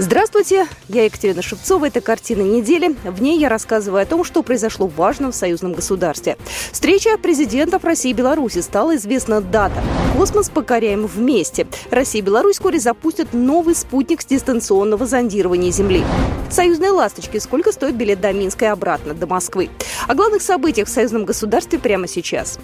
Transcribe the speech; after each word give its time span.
Здравствуйте, 0.00 0.66
я 0.88 1.04
Екатерина 1.04 1.42
Шевцова. 1.42 1.84
Это 1.84 2.00
«Картина 2.00 2.40
недели». 2.40 2.96
В 3.04 3.20
ней 3.20 3.38
я 3.38 3.50
рассказываю 3.50 4.02
о 4.02 4.06
том, 4.06 4.24
что 4.24 4.42
произошло 4.42 4.86
важно 4.86 5.30
в 5.30 5.34
союзном 5.34 5.74
государстве. 5.74 6.38
Встреча 6.72 7.18
президентов 7.18 7.84
России 7.84 8.10
и 8.10 8.14
Беларуси. 8.14 8.60
Стала 8.62 8.96
известна 8.96 9.42
дата. 9.42 9.82
Космос 10.16 10.48
покоряем 10.48 11.06
вместе. 11.06 11.66
Россия 11.90 12.22
и 12.22 12.24
Беларусь 12.24 12.54
вскоре 12.54 12.80
запустят 12.80 13.34
новый 13.34 13.74
спутник 13.74 14.24
дистанционного 14.24 15.04
зондирования 15.04 15.70
Земли. 15.70 16.02
Союзные 16.50 16.92
ласточки. 16.92 17.36
Сколько 17.36 17.70
стоит 17.70 17.94
билет 17.94 18.22
до 18.22 18.32
Минска 18.32 18.64
и 18.64 18.68
обратно, 18.68 19.12
до 19.12 19.26
Москвы? 19.26 19.68
О 20.08 20.14
главных 20.14 20.40
событиях 20.40 20.88
в 20.88 20.90
союзном 20.90 21.26
государстве 21.26 21.78
прямо 21.78 22.08
сейчас. 22.08 22.58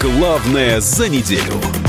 Главное 0.00 0.80
за 0.80 1.10
неделю. 1.10 1.83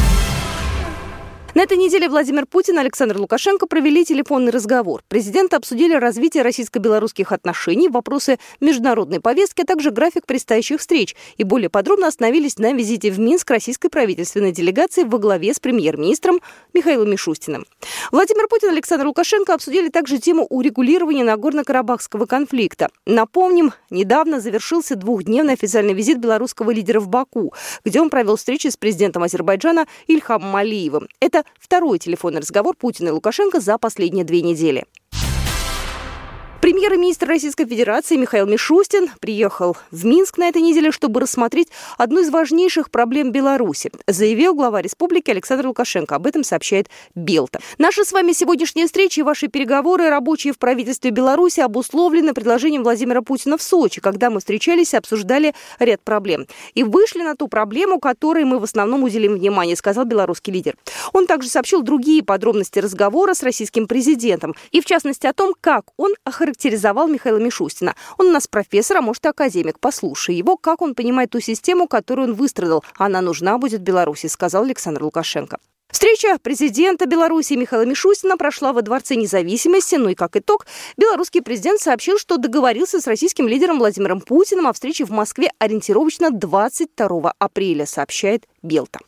На 1.55 1.62
этой 1.62 1.77
неделе 1.77 2.09
Владимир 2.09 2.45
Путин 2.45 2.76
и 2.76 2.82
Александр 2.82 3.18
Лукашенко 3.18 3.66
провели 3.66 4.04
телефонный 4.04 4.52
разговор. 4.52 5.04
Президенты 5.08 5.55
обсудили 5.55 5.94
развитие 5.94 6.44
российско-белорусских 6.44 7.31
отношений, 7.31 7.88
вопросы 7.88 8.40
международной 8.59 9.22
повестки, 9.22 9.62
а 9.62 9.66
также 9.66 9.91
график 9.91 10.26
предстоящих 10.26 10.81
встреч. 10.81 11.16
И 11.38 11.45
более 11.45 11.70
подробно 11.70 12.08
остановились 12.08 12.58
на 12.58 12.73
визите 12.73 13.09
в 13.09 13.20
Минск 13.20 13.50
российской 13.52 13.88
правительственной 13.88 14.52
делегации 14.52 15.06
во 15.06 15.17
главе 15.17 15.53
с 15.53 15.61
премьер-министром 15.61 16.42
Михаилом 16.73 17.09
Мишустиным. 17.09 17.66
Владимир 18.11 18.50
Путин 18.50 18.67
и 18.67 18.72
Александр 18.73 19.08
Лукашенко 19.08 19.53
обсудили 19.53 19.88
также 19.88 20.17
тему 20.17 20.45
урегулирования 20.50 21.23
Нагорно-Карабахского 21.23 22.26
конфликта. 22.26 22.89
Напомним, 23.06 23.72
недавно 23.89 24.42
завершился 24.42 24.98
двухдневный 24.98 25.53
официальный 25.53 25.94
визит 25.94 26.17
белорусского 26.17 26.72
лидера 26.72 27.00
в 27.00 27.08
Баку, 27.08 27.53
где 27.86 28.02
он 28.02 28.09
провел 28.09 28.36
встречи 28.36 28.67
с 28.67 28.76
президентом 28.76 29.23
Азербайджана 29.23 29.88
Ильхамом 30.08 30.53
Алиевым. 30.53 31.08
Это 31.22 31.45
второй 31.60 32.00
телефонный 32.00 32.40
разговор 32.40 32.76
Путина 32.76 33.10
и 33.10 33.12
Лукашенко 33.12 33.60
за 33.60 33.78
последние 33.78 34.26
две 34.26 34.42
недели. 34.42 34.86
Премьер-министр 36.76 37.30
Российской 37.30 37.66
Федерации 37.66 38.18
Михаил 38.18 38.48
Мишустин 38.48 39.09
приехал 39.22 39.78
в 39.92 40.04
Минск 40.04 40.38
на 40.38 40.50
этой 40.50 40.62
неделе, 40.62 40.92
чтобы 40.92 41.22
рассмотреть 41.22 41.70
одну 41.98 42.20
из 42.20 42.30
важнейших 42.30 42.92
проблем 42.92 43.32
Беларуси, 43.32 43.92
заявил 44.08 44.54
глава 44.54 44.82
республики 44.82 45.32
Александр 45.32 45.67
Лукашенко. 45.67 46.16
Об 46.16 46.28
этом 46.28 46.44
сообщает 46.44 46.90
Белта. 47.16 47.62
Наши 47.78 48.04
с 48.04 48.12
вами 48.12 48.34
сегодняшние 48.34 48.88
встречи 48.88 49.22
и 49.22 49.23
ваши 49.23 49.48
переговоры, 49.48 50.09
рабочие 50.09 50.52
в 50.52 50.58
правительстве 50.58 51.12
Беларуси, 51.12 51.62
обусловлены 51.62 52.34
предложением 52.34 52.84
Владимира 52.84 53.22
Путина 53.22 53.58
в 53.58 53.64
Сочи, 53.64 54.02
когда 54.02 54.30
мы 54.30 54.39
встречались 54.39 54.94
и 54.94 54.98
обсуждали 54.98 55.54
ряд 55.80 56.02
проблем. 56.02 56.45
И 56.73 56.84
вышли 56.84 57.22
на 57.22 57.38
ту 57.38 57.48
проблему, 57.48 58.02
которой 58.02 58.44
мы 58.44 58.60
в 58.60 58.66
основном 58.66 59.04
уделим 59.04 59.36
внимание, 59.36 59.78
сказал 59.78 60.04
белорусский 60.04 60.52
лидер. 60.52 60.76
Он 61.14 61.26
также 61.26 61.48
сообщил 61.48 61.84
другие 61.84 62.22
подробности 62.22 62.80
разговора 62.80 63.34
с 63.34 63.44
российским 63.44 63.88
президентом, 63.88 64.56
и 64.73 64.82
в 64.82 64.86
частности 64.86 65.26
о 65.26 65.32
том, 65.32 65.54
как 65.62 65.86
он 65.95 66.14
охарактеризовал 66.26 66.64
характеризовал 66.66 67.08
Михаила 67.08 67.38
Мишустина. 67.38 67.95
Он 68.17 68.27
у 68.27 68.31
нас 68.31 68.47
профессор, 68.47 68.97
а 68.97 69.02
может 69.02 69.23
и 69.25 69.27
академик. 69.27 69.80
Послушай 69.80 70.35
его, 70.35 70.58
как 70.58 70.81
он 70.81 70.95
понимает 70.95 71.30
ту 71.30 71.39
систему, 71.39 71.88
которую 71.88 72.30
он 72.30 72.33
выстрадал. 72.33 72.83
Она 72.97 73.21
нужна 73.21 73.59
будет 73.59 73.81
Беларуси, 73.81 74.25
сказал 74.27 74.63
Александр 74.63 75.03
Лукашенко. 75.03 75.59
Встреча 75.91 76.39
президента 76.42 77.05
Беларуси 77.05 77.54
Михаила 77.54 77.86
Мишустина 77.86 78.36
прошла 78.36 78.73
во 78.73 78.81
Дворце 78.81 79.15
независимости, 79.15 79.95
ну 79.95 80.09
и 80.09 80.15
как 80.15 80.36
итог, 80.36 80.65
белорусский 80.98 81.43
президент 81.43 81.80
сообщил, 81.80 82.17
что 82.17 82.37
договорился 82.37 82.99
с 82.99 83.05
российским 83.05 83.48
лидером 83.48 83.77
Владимиром 83.77 84.20
Путиным 84.20 84.65
о 84.67 84.73
встрече 84.73 85.05
в 85.05 85.11
Москве 85.11 85.52
ориентировочно 85.59 86.31
22 86.31 87.33
апреля, 87.37 87.86
сообщает 87.86 88.45
Белта. 88.64 88.99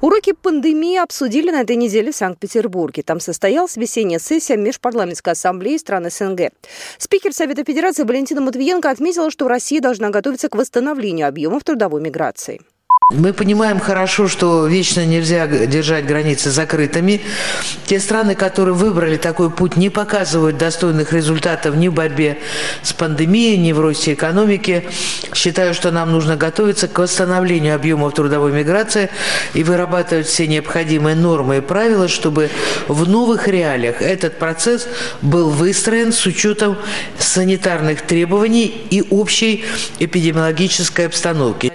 Уроки 0.00 0.32
пандемии 0.32 0.96
обсудили 0.96 1.50
на 1.50 1.62
этой 1.62 1.74
неделе 1.74 2.12
в 2.12 2.16
Санкт-Петербурге. 2.16 3.02
Там 3.02 3.18
состоялась 3.18 3.76
весенняя 3.76 4.20
сессия 4.20 4.56
Межпарламентской 4.56 5.32
ассамблеи 5.32 5.76
стран 5.76 6.08
СНГ. 6.08 6.52
Спикер 6.98 7.32
Совета 7.32 7.64
Федерации 7.64 8.04
Валентина 8.04 8.40
Матвиенко 8.40 8.90
отметила, 8.90 9.28
что 9.32 9.48
Россия 9.48 9.80
должна 9.80 10.10
готовиться 10.10 10.48
к 10.48 10.54
восстановлению 10.54 11.26
объемов 11.26 11.64
трудовой 11.64 12.00
миграции. 12.00 12.60
Мы 13.10 13.32
понимаем 13.32 13.80
хорошо, 13.80 14.28
что 14.28 14.66
вечно 14.66 15.06
нельзя 15.06 15.46
держать 15.46 16.04
границы 16.04 16.50
закрытыми. 16.50 17.22
Те 17.86 18.00
страны, 18.00 18.34
которые 18.34 18.74
выбрали 18.74 19.16
такой 19.16 19.50
путь, 19.50 19.78
не 19.78 19.88
показывают 19.88 20.58
достойных 20.58 21.14
результатов 21.14 21.74
ни 21.74 21.88
в 21.88 21.94
борьбе 21.94 22.36
с 22.82 22.92
пандемией, 22.92 23.56
ни 23.56 23.72
в 23.72 23.80
росте 23.80 24.12
экономики. 24.12 24.84
Считаю, 25.32 25.72
что 25.72 25.90
нам 25.90 26.12
нужно 26.12 26.36
готовиться 26.36 26.86
к 26.86 26.98
восстановлению 26.98 27.76
объемов 27.76 28.12
трудовой 28.12 28.52
миграции 28.52 29.08
и 29.54 29.64
вырабатывать 29.64 30.26
все 30.26 30.46
необходимые 30.46 31.16
нормы 31.16 31.56
и 31.56 31.60
правила, 31.62 32.08
чтобы 32.08 32.50
в 32.88 33.08
новых 33.08 33.48
реалиях 33.48 34.02
этот 34.02 34.38
процесс 34.38 34.86
был 35.22 35.48
выстроен 35.48 36.12
с 36.12 36.26
учетом 36.26 36.76
санитарных 37.18 38.02
требований 38.02 38.66
и 38.90 39.02
общей 39.08 39.64
эпидемиологической 39.98 41.06
обстановки. 41.06 41.72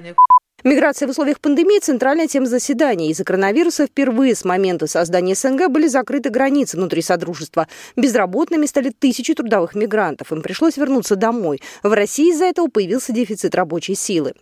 Миграция 0.63 1.09
в 1.09 1.11
условиях 1.11 1.41
пандемии– 1.41 1.79
центральная 1.81 2.27
тема 2.27 2.45
заседания. 2.45 3.09
Из-за 3.09 3.25
коронавируса 3.25 3.85
впервые 3.85 4.33
с 4.33 4.45
момента 4.45 4.87
создания 4.87 5.35
СНГ 5.35 5.67
были 5.67 5.87
закрыты 5.87 6.29
границы 6.29 6.77
внутри 6.77 7.01
Содружества. 7.01 7.67
Безработными 7.97 8.65
стали 8.65 8.93
тысячи 8.97 9.33
трудовых 9.33 9.75
мигрантов. 9.75 10.31
Им 10.31 10.41
пришлось 10.41 10.77
вернуться 10.77 11.17
домой. 11.17 11.61
В 11.83 11.91
России 11.91 12.31
из-за 12.31 12.45
этого 12.45 12.67
появился 12.67 13.11
дефицит 13.11 13.55
рабочей 13.55 13.95
силы. 13.95 14.35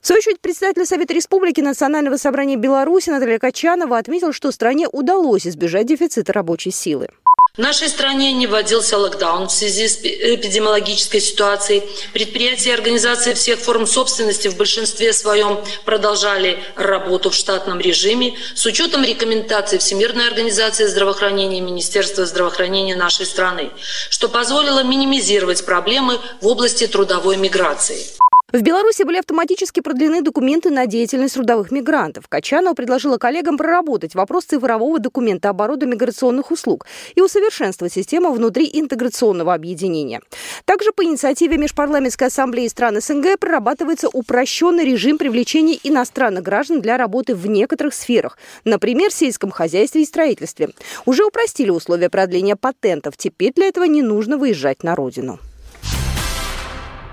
В 0.00 0.06
свою 0.08 0.18
очередь, 0.18 0.40
председатель 0.40 0.84
Совета 0.84 1.14
Республики 1.14 1.60
Национального 1.60 2.16
собрания 2.16 2.56
Беларуси 2.56 3.10
Наталья 3.10 3.38
Качанова 3.38 3.96
отметил, 3.96 4.32
что 4.32 4.50
стране 4.50 4.88
удалось 4.90 5.46
избежать 5.46 5.86
дефицита 5.86 6.32
рабочей 6.32 6.72
силы. 6.72 7.10
В 7.56 7.58
нашей 7.58 7.88
стране 7.88 8.32
не 8.32 8.46
вводился 8.46 8.96
локдаун 8.96 9.48
в 9.48 9.50
связи 9.50 9.88
с 9.88 9.98
эпидемиологической 10.04 11.20
ситуацией. 11.20 11.82
Предприятия 12.12 12.70
и 12.70 12.74
организации 12.74 13.34
всех 13.34 13.58
форм 13.58 13.88
собственности 13.88 14.46
в 14.46 14.56
большинстве 14.56 15.12
своем 15.12 15.58
продолжали 15.84 16.62
работу 16.76 17.30
в 17.30 17.34
штатном 17.34 17.80
режиме 17.80 18.36
с 18.54 18.64
учетом 18.66 19.02
рекомендаций 19.02 19.78
Всемирной 19.78 20.28
организации 20.28 20.86
здравоохранения 20.86 21.58
и 21.58 21.60
Министерства 21.60 22.24
здравоохранения 22.24 22.94
нашей 22.94 23.26
страны, 23.26 23.70
что 24.10 24.28
позволило 24.28 24.84
минимизировать 24.84 25.66
проблемы 25.66 26.20
в 26.40 26.46
области 26.46 26.86
трудовой 26.86 27.36
миграции. 27.36 28.19
В 28.52 28.62
Беларуси 28.62 29.04
были 29.04 29.18
автоматически 29.18 29.78
продлены 29.78 30.22
документы 30.22 30.70
на 30.70 30.86
деятельность 30.86 31.34
трудовых 31.34 31.70
мигрантов. 31.70 32.26
Качанова 32.28 32.74
предложила 32.74 33.16
коллегам 33.16 33.56
проработать 33.56 34.16
вопрос 34.16 34.46
цифрового 34.46 34.98
документа 34.98 35.50
оборота 35.50 35.86
миграционных 35.86 36.50
услуг 36.50 36.86
и 37.14 37.20
усовершенствовать 37.20 37.92
систему 37.92 38.32
внутри 38.32 38.68
интеграционного 38.72 39.54
объединения. 39.54 40.20
Также 40.64 40.90
по 40.90 41.04
инициативе 41.04 41.58
Межпарламентской 41.58 42.26
ассамблеи 42.26 42.66
стран 42.66 43.00
СНГ 43.00 43.38
прорабатывается 43.38 44.08
упрощенный 44.08 44.84
режим 44.84 45.16
привлечения 45.16 45.78
иностранных 45.84 46.42
граждан 46.42 46.80
для 46.80 46.96
работы 46.96 47.36
в 47.36 47.46
некоторых 47.46 47.94
сферах, 47.94 48.36
например, 48.64 49.10
в 49.10 49.14
сельском 49.14 49.52
хозяйстве 49.52 50.02
и 50.02 50.06
строительстве. 50.06 50.70
Уже 51.06 51.24
упростили 51.24 51.70
условия 51.70 52.10
продления 52.10 52.56
патентов. 52.56 53.16
Теперь 53.16 53.52
для 53.52 53.66
этого 53.66 53.84
не 53.84 54.02
нужно 54.02 54.38
выезжать 54.38 54.82
на 54.82 54.96
родину. 54.96 55.38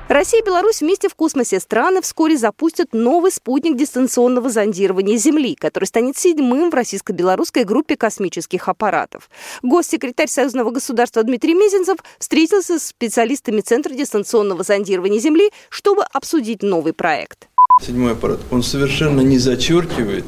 Россия 0.09 0.42
и 0.42 0.45
Беларусь 0.45 0.80
вместе 0.80 1.09
в 1.09 1.15
космосе 1.15 1.59
страны 1.59 2.01
вскоре 2.01 2.38
запустят 2.38 2.94
новый 2.94 3.30
спутник 3.30 3.75
дистанционного 3.75 4.50
зондирования 4.50 5.18
Земли, 5.18 5.54
который 5.54 5.83
станет 5.83 6.18
седьмым 6.18 6.71
в 6.71 6.74
российско-белорусской 6.74 7.65
группе 7.65 7.98
космических 7.98 8.69
аппаратов. 8.69 9.30
Госсекретарь 9.63 10.30
Союзного 10.30 10.71
государства 10.71 11.24
Дмитрий 11.24 11.56
Мезенцев 11.56 11.98
встретился 12.19 12.80
с 12.80 12.88
специалистами 12.88 13.59
Центра 13.59 13.94
дистанционного 13.94 14.63
зондирования 14.63 15.19
Земли, 15.19 15.51
чтобы 15.68 16.04
обсудить 16.04 16.63
новый 16.63 16.94
проект. 16.94 17.50
Седьмой 17.86 18.13
аппарат, 18.13 18.39
он 18.50 18.63
совершенно 18.63 19.19
не 19.19 19.38
зачеркивает 19.38 20.24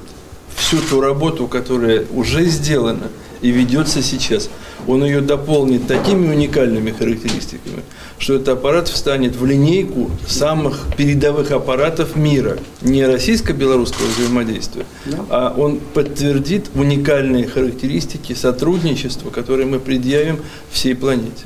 всю 0.56 0.82
ту 0.82 1.00
работу, 1.00 1.48
которая 1.48 2.06
уже 2.12 2.44
сделана 2.46 3.10
и 3.42 3.50
ведется 3.50 4.02
сейчас. 4.02 4.50
Он 4.88 5.06
ее 5.06 5.22
дополнит 5.22 5.88
такими 5.88 6.28
уникальными 6.28 6.92
характеристиками, 6.92 7.84
что 8.20 8.36
этот 8.36 8.50
аппарат 8.50 8.88
встанет 8.90 9.36
в 9.36 9.46
линейку 9.46 10.12
самых 10.28 10.88
передовых 10.96 11.52
аппаратов 11.52 12.16
мира. 12.16 12.60
Не 12.82 13.06
российско-белорусского 13.06 14.06
взаимодействия, 14.08 14.86
а 15.30 15.54
он 15.58 15.80
подтвердит 15.94 16.70
уникальные 16.76 17.48
характеристики 17.48 18.34
сотрудничества, 18.34 19.30
которые 19.30 19.66
мы 19.66 19.80
предъявим 19.80 20.40
всей 20.72 20.96
планете. 20.96 21.46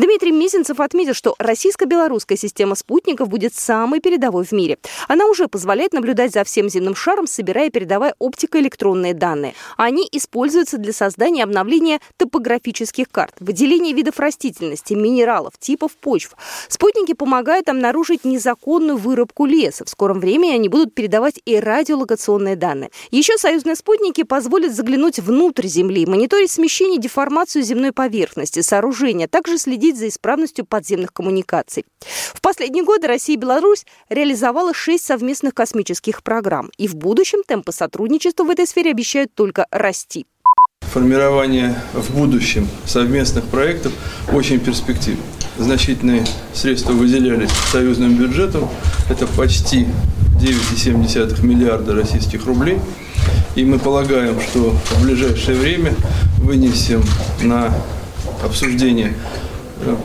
Дмитрий 0.00 0.32
Мизинцев 0.32 0.80
отметил, 0.80 1.12
что 1.12 1.34
российско-белорусская 1.38 2.38
система 2.38 2.74
спутников 2.74 3.28
будет 3.28 3.54
самой 3.54 4.00
передовой 4.00 4.46
в 4.46 4.52
мире. 4.52 4.78
Она 5.08 5.26
уже 5.26 5.46
позволяет 5.46 5.92
наблюдать 5.92 6.32
за 6.32 6.42
всем 6.44 6.70
земным 6.70 6.94
шаром, 6.94 7.26
собирая 7.26 7.66
и 7.66 7.70
передавая 7.70 8.14
оптико-электронные 8.18 9.12
данные. 9.12 9.52
Они 9.76 10.08
используются 10.10 10.78
для 10.78 10.94
создания 10.94 11.40
и 11.40 11.42
обновления 11.42 12.00
топографических 12.16 13.10
карт, 13.10 13.34
выделения 13.40 13.92
видов 13.92 14.18
растительности, 14.18 14.94
минералов, 14.94 15.58
типов 15.58 15.92
почв. 15.96 16.34
Спутники 16.68 17.12
помогают 17.12 17.68
обнаружить 17.68 18.24
незаконную 18.24 18.96
вырубку 18.96 19.44
леса. 19.44 19.84
В 19.84 19.90
скором 19.90 20.18
времени 20.18 20.52
они 20.52 20.70
будут 20.70 20.94
передавать 20.94 21.40
и 21.44 21.60
радиолокационные 21.60 22.56
данные. 22.56 22.90
Еще 23.10 23.36
союзные 23.36 23.76
спутники 23.76 24.22
позволят 24.22 24.74
заглянуть 24.74 25.18
внутрь 25.18 25.66
Земли, 25.66 26.06
мониторить 26.06 26.50
смещение 26.50 26.96
и 26.96 27.02
деформацию 27.02 27.62
земной 27.62 27.92
поверхности, 27.92 28.60
сооружения, 28.60 29.28
также 29.28 29.58
следить 29.58 29.89
следить 29.90 29.98
за 29.98 30.08
исправностью 30.08 30.64
подземных 30.64 31.12
коммуникаций. 31.12 31.84
В 32.34 32.40
последние 32.40 32.84
годы 32.84 33.06
Россия 33.06 33.36
и 33.36 33.38
Беларусь 33.38 33.84
реализовала 34.08 34.72
шесть 34.74 35.04
совместных 35.04 35.54
космических 35.54 36.22
программ. 36.22 36.70
И 36.78 36.88
в 36.88 36.94
будущем 36.94 37.42
темпы 37.46 37.72
сотрудничества 37.72 38.44
в 38.44 38.50
этой 38.50 38.66
сфере 38.66 38.90
обещают 38.90 39.34
только 39.34 39.66
расти. 39.70 40.26
Формирование 40.92 41.74
в 41.92 42.16
будущем 42.16 42.68
совместных 42.84 43.44
проектов 43.44 43.92
очень 44.32 44.58
перспективно. 44.58 45.22
Значительные 45.58 46.24
средства 46.54 46.92
выделялись 46.92 47.50
союзным 47.70 48.16
бюджетом. 48.16 48.68
Это 49.08 49.26
почти 49.26 49.86
9,7 50.40 51.44
миллиарда 51.44 51.94
российских 51.94 52.46
рублей. 52.46 52.78
И 53.54 53.64
мы 53.64 53.78
полагаем, 53.78 54.40
что 54.40 54.70
в 54.70 55.04
ближайшее 55.04 55.56
время 55.56 55.94
вынесем 56.38 57.02
на 57.42 57.72
обсуждение 58.42 59.14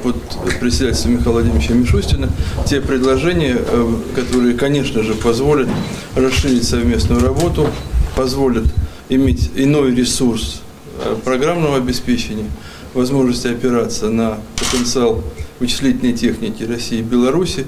под 0.03 0.15
председательством 0.59 1.13
Михаила 1.13 1.33
Владимировича 1.33 1.73
Мишустина 1.73 2.29
те 2.67 2.81
предложения, 2.81 3.57
э, 3.57 3.93
которые, 4.15 4.55
конечно 4.55 5.03
же, 5.03 5.13
позволят 5.13 5.69
расширить 6.15 6.63
совместную 6.63 7.21
работу, 7.21 7.67
позволят 8.15 8.65
иметь 9.09 9.51
иной 9.55 9.93
ресурс 9.93 10.61
э, 11.03 11.15
программного 11.23 11.77
обеспечения, 11.77 12.49
возможности 12.93 13.47
опираться 13.47 14.09
на 14.09 14.37
потенциал 14.57 15.21
вычислительной 15.59 16.13
техники 16.13 16.63
России 16.63 16.99
и 16.99 17.03
Беларуси. 17.03 17.65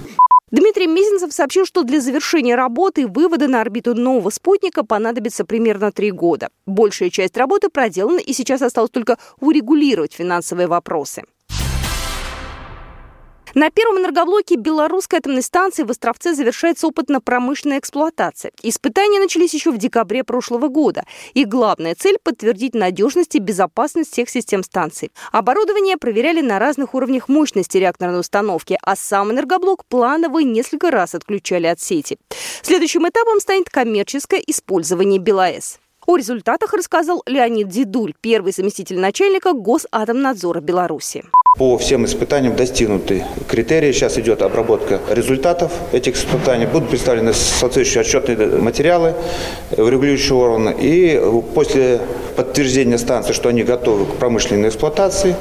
Дмитрий 0.50 0.88
Мизинцев 0.88 1.33
сообщил, 1.33 1.65
что 1.65 1.83
для 1.83 2.00
завершения 2.00 2.56
работы 2.56 3.01
и 3.01 3.06
вывода 3.06 3.50
на 3.50 3.60
орбиту 3.60 3.94
нового 3.94 4.30
спутника 4.30 4.86
понадобится 4.86 5.44
примерно 5.44 5.92
три 5.92 6.10
года. 6.10 6.48
Большая 6.65 7.10
часть 7.10 7.36
работы 7.36 7.68
проделана, 7.68 8.19
и 8.19 8.31
сейчас 8.31 8.62
осталось 8.62 8.92
только 8.92 9.18
урегулировать 9.42 10.13
финансовые 10.13 10.68
вопросы. 10.68 11.24
На 13.54 13.72
первом 13.72 14.00
энергоблоке 14.00 14.56
белорусской 14.56 15.20
атомной 15.20 15.42
станции 15.42 15.84
в 15.84 15.92
Островце 15.92 16.34
завершается 16.34 16.88
опытно-промышленная 16.88 17.80
эксплуатация. 17.80 18.52
Испытания 18.62 19.20
начались 19.20 19.54
еще 19.54 19.72
в 19.72 19.78
декабре 19.78 20.24
прошлого 20.24 20.68
года. 20.68 21.06
И 21.34 21.46
главная 21.46 21.96
цель– 21.96 22.18
подтвердить 22.24 22.76
надежность 22.76 23.36
и 23.36 23.40
безопасность 23.40 24.12
всех 24.12 24.30
систем 24.30 24.64
станции. 24.64 25.12
Оборудование 25.32 25.98
проверяли 25.98 26.42
на 26.42 26.60
разных 26.60 26.94
уровнях 26.94 27.30
мощности 27.30 27.78
реакторной 27.78 28.20
установки, 28.20 28.78
а 28.82 28.96
сам 28.96 29.32
энергоблок 29.32 29.86
планово 29.86 30.40
несколько 30.40 30.92
раз 30.92 31.16
отключали 31.16 31.68
от 31.68 31.80
сети. 31.80 32.18
Следующим 32.62 33.08
этапом 33.08 33.40
станет 33.40 33.70
коммерческое 33.70 34.42
использование 34.46 35.20
БелАЭС. 35.20 35.80
О 36.06 36.16
результатах 36.16 36.74
рассказал 36.74 37.22
Леонид 37.26 37.68
Дедуль, 37.68 38.14
первый 38.22 38.54
заместитель 38.54 38.98
начальника 38.98 39.52
Госатомнадзора 39.52 40.62
Беларуси. 40.62 41.26
По 41.56 41.76
всем 41.80 42.06
испытаниям 42.06 42.56
достигнуты 42.56 43.26
критерии. 43.48 43.92
Сейчас 43.92 44.20
идет 44.20 44.44
обработка 44.44 45.00
результатов 45.10 45.72
этих 45.92 46.16
испытаний. 46.16 46.68
Будут 46.68 46.90
представлены 46.90 47.34
соответствующие 47.34 48.02
отчетные 48.02 48.60
материалы 48.60 49.16
в 49.72 49.90
регулирующие 49.90 50.36
органы. 50.36 50.76
И 50.80 51.20
после 51.56 52.00
подтверждения 52.36 53.00
станции, 53.00 53.34
что 53.34 53.50
они 53.50 53.64
готовы 53.64 54.06
к 54.06 54.18
промышленной 54.18 54.70
эксплуатации, 54.70 55.36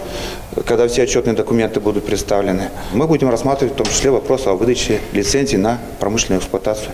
когда 0.64 0.88
все 0.88 1.03
отчетные 1.03 1.37
документы 1.37 1.81
будут 1.81 2.06
представлены, 2.06 2.70
мы 2.94 3.06
будем 3.06 3.29
рассматривать 3.29 3.75
в 3.75 3.76
том 3.76 3.87
числе 3.87 4.11
вопрос 4.11 4.47
о 4.47 4.55
выдаче 4.55 5.00
лицензий 5.12 5.58
на 5.58 5.79
промышленную 6.00 6.41
эксплуатацию. 6.41 6.93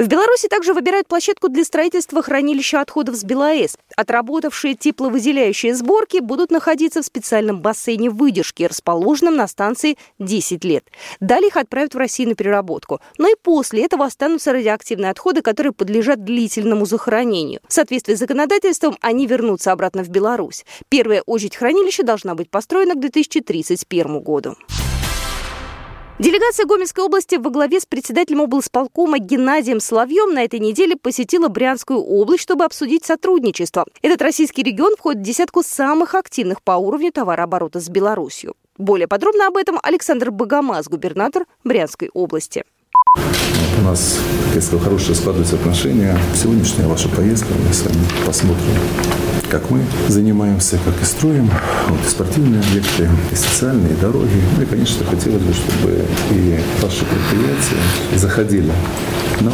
В 0.00 0.08
Беларуси 0.08 0.48
также 0.48 0.72
выбирают 0.72 1.08
площадку 1.08 1.50
для 1.50 1.62
строительства 1.62 2.22
хранилища 2.22 2.80
отходов 2.80 3.16
с 3.16 3.22
БелАЭС. 3.22 3.76
Отработавшие 3.96 4.74
тепловыделяющие 4.74 5.74
сборки 5.74 6.20
будут 6.20 6.50
находиться 6.50 7.02
в 7.02 7.04
специальном 7.04 7.60
бассейне 7.60 8.08
выдержки, 8.08 8.62
расположенном 8.62 9.36
на 9.36 9.46
станции 9.46 9.98
10 10.18 10.64
лет. 10.64 10.86
Далее 11.20 11.48
их 11.48 11.58
отправят 11.58 11.92
в 11.92 11.98
Россию 11.98 12.30
на 12.30 12.34
переработку. 12.34 13.02
Но 13.18 13.28
и 13.28 13.34
после 13.42 13.84
этого 13.84 14.06
останутся 14.06 14.54
радиоактивные 14.54 15.10
отходы, 15.10 15.42
которые 15.42 15.74
подлежат 15.74 16.24
длительному 16.24 16.86
захоронению. 16.86 17.60
В 17.68 17.72
соответствии 17.74 18.14
с 18.14 18.20
законодательством 18.20 18.96
они 19.02 19.26
вернутся 19.26 19.70
обратно 19.70 20.02
в 20.02 20.08
Беларусь. 20.08 20.64
Первая 20.88 21.20
очередь 21.26 21.56
хранилища 21.56 22.04
должна 22.04 22.34
быть 22.34 22.48
построена 22.48 22.94
к 22.94 23.00
2031 23.00 24.20
году. 24.20 24.56
Делегация 26.20 26.66
Гомельской 26.66 27.02
области 27.02 27.36
во 27.36 27.48
главе 27.48 27.80
с 27.80 27.86
председателем 27.86 28.42
облсполкома 28.42 29.18
Геннадием 29.18 29.80
Соловьем 29.80 30.34
на 30.34 30.44
этой 30.44 30.60
неделе 30.60 30.94
посетила 30.94 31.48
Брянскую 31.48 31.98
область, 31.98 32.42
чтобы 32.42 32.66
обсудить 32.66 33.06
сотрудничество. 33.06 33.86
Этот 34.02 34.20
российский 34.20 34.62
регион 34.62 34.96
входит 34.96 35.22
в 35.22 35.24
десятку 35.24 35.62
самых 35.62 36.14
активных 36.14 36.62
по 36.62 36.72
уровню 36.72 37.10
товарооборота 37.10 37.80
с 37.80 37.88
Беларусью. 37.88 38.54
Более 38.76 39.08
подробно 39.08 39.46
об 39.46 39.56
этом 39.56 39.78
Александр 39.82 40.30
Богомаз, 40.30 40.88
губернатор 40.88 41.46
Брянской 41.64 42.10
области. 42.12 42.64
У 43.78 43.82
нас, 43.82 44.18
я 44.54 44.60
сказал, 44.60 44.80
хорошие 44.80 45.14
складываются 45.14 45.56
отношения. 45.56 46.18
Сегодняшняя 46.34 46.86
ваша 46.86 47.08
поездка, 47.08 47.48
мы 47.66 47.72
с 47.72 47.82
вами 47.82 48.04
посмотрим, 48.26 48.74
как 49.48 49.70
мы 49.70 49.80
занимаемся, 50.08 50.78
как 50.84 51.00
и 51.00 51.04
строим 51.04 51.50
вот, 51.88 51.98
и 52.06 52.08
спортивные 52.08 52.60
объекты, 52.60 53.08
и 53.32 53.34
социальные, 53.34 53.94
и 53.94 53.96
дороги. 53.96 54.42
Ну 54.56 54.62
и, 54.62 54.66
конечно, 54.66 55.04
хотелось 55.06 55.42
бы, 55.42 55.54
чтобы 55.54 56.04
и 56.30 56.60
ваши 56.82 57.04
предприятия 57.04 58.18
заходили 58.18 58.72
но 59.40 59.52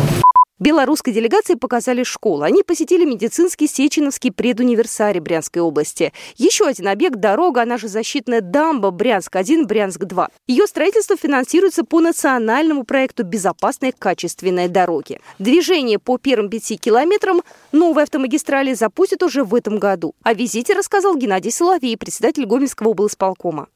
Белорусской 0.58 1.12
делегации 1.12 1.54
показали 1.54 2.02
школу. 2.02 2.42
Они 2.42 2.62
посетили 2.62 3.04
медицинский 3.04 3.66
Сеченовский 3.66 4.30
предуниверсарий 4.30 5.20
Брянской 5.20 5.60
области. 5.60 6.14
Еще 6.38 6.64
один 6.64 6.88
объект– 6.88 7.16
дорога, 7.20 7.60
она 7.60 7.76
же 7.76 7.88
защитная 7.88 8.40
дамба 8.40 8.90
Брянск-1, 8.90 9.66
Брянск-2. 9.66 10.28
Ее 10.46 10.66
строительство 10.66 11.14
финансируется 11.14 11.84
по 11.84 12.00
национальному 12.00 12.84
проекту 12.84 13.22
«Безопасные 13.22 13.92
качественные 13.92 14.68
дороги». 14.68 15.20
Движение 15.38 15.98
по 15.98 16.16
первым 16.16 16.48
пяти 16.48 16.78
километрам 16.78 17.42
новой 17.72 18.04
автомагистрали 18.04 18.72
запустят 18.72 19.22
уже 19.22 19.44
в 19.44 19.54
этом 19.54 19.78
году. 19.78 20.14
О 20.22 20.32
визите 20.32 20.72
рассказал 20.72 21.18
Геннадий 21.18 21.52
Соловей, 21.52 21.98
председатель 21.98 22.46
Гомельского 22.46 22.88
облсполкома. 22.88 23.68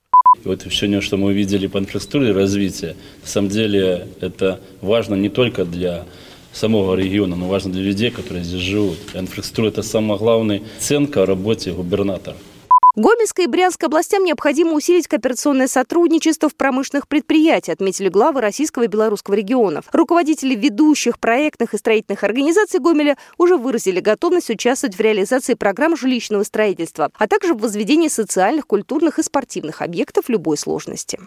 Вот 0.44 0.62
сегодня, 0.62 1.02
что 1.02 1.18
мы 1.18 1.28
увидели 1.28 1.66
по 1.66 1.76
инфраструктуре 1.76 2.32
развития, 2.32 2.96
на 3.20 3.28
самом 3.28 3.50
деле 3.50 4.08
это 4.20 4.60
важно 4.80 5.14
не 5.14 5.28
только 5.28 5.64
для 5.64 6.06
самого 6.52 6.94
региона, 6.94 7.36
но 7.36 7.46
важно 7.48 7.72
для 7.72 7.82
людей, 7.82 8.10
которые 8.10 8.44
здесь 8.44 8.60
живут. 8.60 8.98
Инфраструктура– 9.14 9.68
это 9.68 9.82
самая 9.82 10.18
главная 10.18 10.62
оценка 10.78 11.22
о 11.22 11.26
работе 11.26 11.72
губернатора. 11.72 12.36
Гомельской 12.96 13.44
и 13.44 13.48
Брянской 13.48 13.86
областям 13.86 14.24
необходимо 14.24 14.72
усилить 14.72 15.06
кооперационное 15.06 15.68
сотрудничество 15.68 16.48
в 16.48 16.56
промышленных 16.56 17.06
предприятиях, 17.06 17.74
отметили 17.74 18.08
главы 18.08 18.40
российского 18.40 18.82
и 18.82 18.88
белорусского 18.88 19.34
регионов. 19.34 19.84
Руководители 19.92 20.56
ведущих 20.56 21.20
проектных 21.20 21.72
и 21.72 21.78
строительных 21.78 22.24
организаций 22.24 22.80
Гомеля 22.80 23.16
уже 23.38 23.56
выразили 23.56 24.00
готовность 24.00 24.50
участвовать 24.50 24.96
в 24.96 25.00
реализации 25.00 25.54
программ 25.54 25.96
жилищного 25.96 26.42
строительства, 26.42 27.12
а 27.16 27.28
также 27.28 27.54
в 27.54 27.60
возведении 27.60 28.08
социальных, 28.08 28.66
культурных 28.66 29.20
и 29.20 29.22
спортивных 29.22 29.82
объектов 29.82 30.28
любой 30.28 30.56
сложности. 30.56 31.20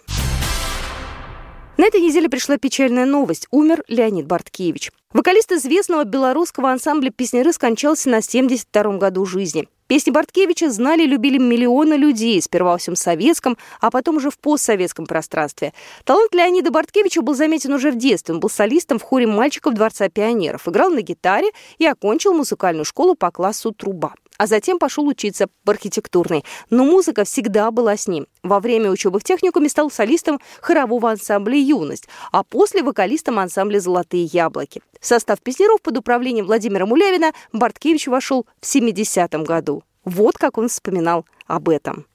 На 1.75 1.87
этой 1.87 2.01
неделе 2.01 2.29
пришла 2.29 2.57
печальная 2.57 3.05
новость. 3.05 3.47
Умер 3.49 3.83
Леонид 3.87 4.27
Барткевич. 4.27 4.91
Вокалист 5.11 5.51
известного 5.51 6.03
белорусского 6.03 6.71
ансамбля 6.71 7.09
«Песняры» 7.09 7.51
скончался 7.51 8.09
на 8.09 8.19
72-м 8.19 8.99
году 8.99 9.25
жизни. 9.25 9.67
Песни 9.87 10.11
Барткевича 10.11 10.69
знали 10.69 11.03
и 11.03 11.07
любили 11.07 11.39
миллионы 11.39 11.95
людей, 11.95 12.39
сперва 12.43 12.73
во 12.73 12.77
всем 12.77 12.95
советском, 12.95 13.57
а 13.81 13.89
потом 13.89 14.17
уже 14.17 14.29
в 14.29 14.37
постсоветском 14.37 15.07
пространстве. 15.07 15.73
Талант 16.03 16.35
Леонида 16.35 16.69
Барткевича 16.69 17.23
был 17.23 17.33
заметен 17.33 17.73
уже 17.73 17.91
в 17.91 17.97
детстве. 17.97 18.35
Он 18.35 18.39
был 18.39 18.49
солистом 18.49 18.99
в 18.99 19.03
хоре 19.03 19.25
мальчиков 19.25 19.73
Дворца 19.73 20.09
пионеров, 20.09 20.67
играл 20.67 20.91
на 20.91 21.01
гитаре 21.01 21.49
и 21.79 21.87
окончил 21.87 22.33
музыкальную 22.33 22.85
школу 22.85 23.15
по 23.15 23.31
классу 23.31 23.71
труба 23.71 24.13
а 24.37 24.47
затем 24.47 24.79
пошел 24.79 25.07
учиться 25.07 25.47
в 25.63 25.69
архитектурной. 25.69 26.43
Но 26.69 26.83
музыка 26.83 27.23
всегда 27.23 27.71
была 27.71 27.97
с 27.97 28.07
ним. 28.07 28.27
Во 28.43 28.59
время 28.59 28.91
учебы 28.91 29.19
в 29.19 29.23
техникуме 29.23 29.69
стал 29.69 29.91
солистом 29.91 30.39
хорового 30.61 31.11
ансамбля 31.11 31.57
«Юность», 31.57 32.07
а 32.31 32.43
после 32.43 32.83
вокалистом 32.83 33.39
ансамбля 33.39 33.79
«Золотые 33.79 34.25
яблоки». 34.25 34.81
В 34.99 35.05
состав 35.05 35.41
песняров 35.41 35.81
под 35.81 35.97
управлением 35.97 36.45
Владимира 36.45 36.85
Мулявина 36.85 37.33
Барткевич 37.51 38.07
вошел 38.07 38.45
в 38.61 38.65
70-м 38.65 39.43
году. 39.43 39.83
Вот 40.05 40.37
как 40.37 40.57
он 40.57 40.67
вспоминал 40.67 41.25
об 41.47 41.69
этом. 41.69 42.05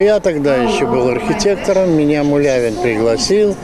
Я 0.00 0.18
тогда 0.18 0.56
еще 0.56 0.86
был 0.86 1.08
архитектором, 1.08 1.96
меня 1.96 2.24
Мулявин 2.24 2.80
пригласил, 2.82 3.54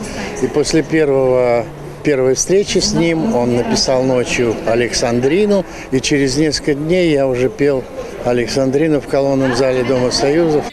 и 0.43 0.47
после 0.47 0.83
первого 0.83 1.67
первой 2.01 2.35
встречи 2.35 2.79
с 2.79 2.93
ним 2.93 3.35
он 3.35 3.57
написал 3.57 4.03
ночью 4.03 4.55
Александрину, 4.67 5.65
и 5.91 6.01
через 6.01 6.37
несколько 6.37 6.75
дней 6.75 7.13
я 7.13 7.27
уже 7.27 7.49
пел 7.49 7.85
Александрину 8.25 9.01
в 9.01 9.07
колонном 9.07 9.55
зале 9.57 9.85
Дома 9.85 10.11
Союзов. 10.11 10.65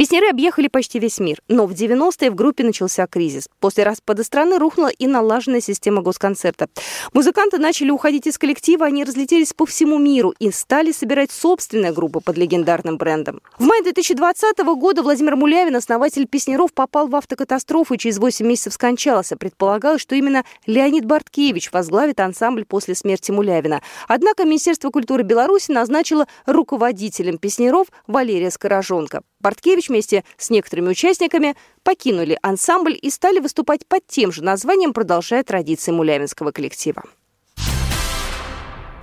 Песняры 0.00 0.30
объехали 0.30 0.68
почти 0.68 0.98
весь 0.98 1.20
мир, 1.20 1.42
но 1.46 1.66
в 1.66 1.72
90-е 1.72 2.30
в 2.30 2.34
группе 2.34 2.64
начался 2.64 3.06
кризис. 3.06 3.50
После 3.58 3.84
распада 3.84 4.24
страны 4.24 4.56
рухнула 4.56 4.88
и 4.88 5.06
налаженная 5.06 5.60
система 5.60 6.00
госконцерта. 6.00 6.68
Музыканты 7.12 7.58
начали 7.58 7.90
уходить 7.90 8.26
из 8.26 8.38
коллектива, 8.38 8.86
они 8.86 9.04
разлетелись 9.04 9.52
по 9.52 9.66
всему 9.66 9.98
миру 9.98 10.32
и 10.38 10.50
стали 10.52 10.92
собирать 10.92 11.30
собственные 11.30 11.92
группы 11.92 12.20
под 12.20 12.38
легендарным 12.38 12.96
брендом. 12.96 13.42
В 13.58 13.64
мае 13.64 13.82
2020 13.82 14.56
года 14.60 15.02
Владимир 15.02 15.36
Мулявин, 15.36 15.76
основатель 15.76 16.26
Песняров, 16.26 16.72
попал 16.72 17.06
в 17.06 17.14
автокатастрофу 17.14 17.92
и 17.92 17.98
через 17.98 18.16
8 18.16 18.46
месяцев 18.46 18.72
скончался. 18.72 19.36
Предполагалось, 19.36 20.00
что 20.00 20.14
именно 20.14 20.46
Леонид 20.64 21.04
Барткевич 21.04 21.72
возглавит 21.72 22.20
ансамбль 22.20 22.64
после 22.64 22.94
смерти 22.94 23.32
Мулявина. 23.32 23.82
Однако 24.08 24.44
Министерство 24.44 24.88
культуры 24.88 25.24
Беларуси 25.24 25.70
назначило 25.72 26.26
руководителем 26.46 27.36
Песняров 27.36 27.88
Валерия 28.06 28.50
Скорожонка. 28.50 29.20
Барткевич 29.40 29.89
вместе 29.90 30.24
с 30.38 30.48
некоторыми 30.48 30.88
участниками 30.88 31.54
покинули 31.82 32.38
ансамбль 32.40 32.98
и 33.00 33.10
стали 33.10 33.40
выступать 33.40 33.86
под 33.86 34.06
тем 34.06 34.32
же 34.32 34.42
названием, 34.42 34.94
продолжая 34.94 35.44
традиции 35.44 35.92
мулявинского 35.92 36.52
коллектива. 36.52 37.02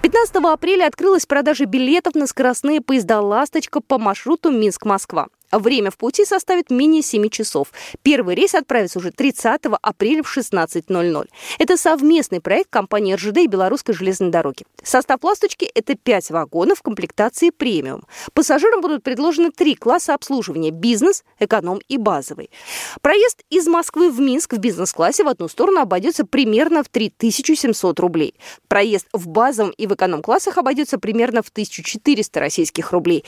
15 0.01 0.35
апреля 0.37 0.87
открылась 0.87 1.25
продажа 1.25 1.65
билетов 1.65 2.15
на 2.15 2.27
скоростные 2.27 2.81
поезда 2.81 3.19
«Ласточка» 3.19 3.81
по 3.81 3.97
маршруту 3.97 4.51
Минск-Москва. 4.51 5.27
Время 5.51 5.91
в 5.91 5.97
пути 5.97 6.25
составит 6.25 6.69
менее 6.69 7.01
7 7.01 7.29
часов. 7.29 7.71
Первый 8.01 8.35
рейс 8.35 8.53
отправится 8.53 8.99
уже 8.99 9.11
30 9.11 9.61
апреля 9.81 10.23
в 10.23 10.37
16.00. 10.37 11.27
Это 11.59 11.77
совместный 11.77 12.41
проект 12.41 12.69
компании 12.69 13.13
РЖД 13.13 13.37
и 13.37 13.47
Белорусской 13.47 13.95
железной 13.95 14.29
дороги. 14.29 14.65
Состав 14.83 15.23
«Ласточки»— 15.23 15.69
это 15.75 15.95
5 15.95 16.31
вагонов 16.31 16.79
в 16.79 16.81
комплектации 16.81 17.49
премиум. 17.49 18.03
Пассажирам 18.33 18.81
будут 18.81 19.03
предложены 19.03 19.51
три 19.51 19.75
класса 19.75 20.13
обслуживания– 20.13 20.71
бизнес, 20.71 21.23
эконом 21.39 21.79
и 21.87 21.97
базовый. 21.97 22.49
Проезд 23.01 23.43
из 23.49 23.67
Москвы 23.67 24.11
в 24.11 24.19
Минск 24.19 24.53
в 24.53 24.57
бизнес-классе 24.57 25.23
в 25.23 25.27
одну 25.29 25.47
сторону 25.47 25.79
обойдется 25.79 26.25
примерно 26.25 26.83
в 26.83 26.89
3700 26.89 27.99
рублей. 27.99 28.35
Проезд 28.67 29.07
в 29.13 29.27
базовом 29.27 29.71
и 29.71 29.87
в 29.87 29.93
эконом-классах 29.93 30.57
обойдется 30.57 30.97
примерно 30.97 31.41
в 31.41 31.49
1400 31.49 32.39
российских 32.39 32.91
рублей. 32.91 33.23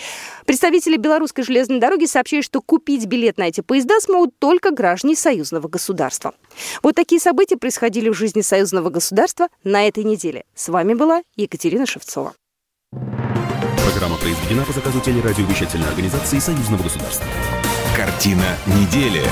Представители 0.45 0.97
Белорусской 0.97 1.43
железной 1.43 1.79
дороги 1.79 2.05
сообщают, 2.09 2.45
что 2.45 2.61
купить 2.61 3.05
билет 3.05 3.37
на 3.37 3.43
эти 3.43 3.61
поезда 3.61 3.99
смогут 3.99 4.37
только 4.39 4.71
граждане 4.71 5.15
союзного 5.15 5.67
государства. 5.67 6.33
Вот 6.83 6.95
такие 6.95 7.21
события 7.21 7.57
происходили 7.57 8.09
в 8.09 8.13
жизни 8.13 8.41
союзного 8.41 8.89
государства 8.89 9.47
на 9.63 9.87
этой 9.87 10.03
неделе. 10.03 10.43
С 10.55 10.69
вами 10.69 10.93
была 10.93 11.23
Екатерина 11.35 11.85
Шевцова. 11.85 12.33
Программа 12.91 14.17
произведена 14.17 14.65
по 14.65 14.73
заказу 14.73 14.99
телерадиовещательной 14.99 15.87
организации 15.87 16.39
союзного 16.39 16.83
государства. 16.83 17.25
Картина 17.95 18.55
недели. 18.67 19.23